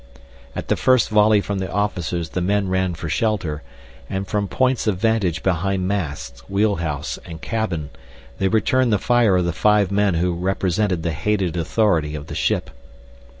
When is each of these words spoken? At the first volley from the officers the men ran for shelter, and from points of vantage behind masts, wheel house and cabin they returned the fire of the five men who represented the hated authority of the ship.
At 0.55 0.67
the 0.67 0.75
first 0.75 1.09
volley 1.09 1.41
from 1.41 1.59
the 1.59 1.71
officers 1.71 2.29
the 2.29 2.41
men 2.41 2.67
ran 2.69 2.95
for 2.95 3.07
shelter, 3.07 3.61
and 4.09 4.27
from 4.27 4.47
points 4.47 4.87
of 4.87 4.97
vantage 4.97 5.43
behind 5.43 5.87
masts, 5.87 6.39
wheel 6.49 6.77
house 6.77 7.19
and 7.23 7.39
cabin 7.39 7.91
they 8.39 8.47
returned 8.47 8.91
the 8.91 8.97
fire 8.97 9.37
of 9.37 9.45
the 9.45 9.53
five 9.53 9.91
men 9.91 10.15
who 10.15 10.33
represented 10.33 11.03
the 11.03 11.11
hated 11.13 11.55
authority 11.55 12.15
of 12.15 12.25
the 12.25 12.33
ship. 12.33 12.71